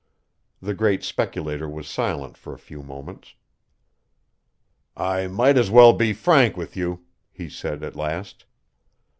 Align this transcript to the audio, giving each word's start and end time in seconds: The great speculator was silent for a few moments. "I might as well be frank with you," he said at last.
The 0.63 0.73
great 0.73 1.03
speculator 1.03 1.69
was 1.69 1.87
silent 1.87 2.35
for 2.35 2.53
a 2.55 2.57
few 2.57 2.81
moments. 2.81 3.35
"I 4.97 5.27
might 5.27 5.59
as 5.59 5.69
well 5.69 5.93
be 5.93 6.11
frank 6.11 6.57
with 6.57 6.75
you," 6.75 7.05
he 7.31 7.47
said 7.49 7.83
at 7.83 7.95
last. 7.95 8.45